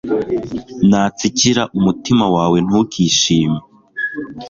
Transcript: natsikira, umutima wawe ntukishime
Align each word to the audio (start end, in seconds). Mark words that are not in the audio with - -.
natsikira, 0.89 1.63
umutima 1.77 2.25
wawe 2.35 2.57
ntukishime 2.67 3.59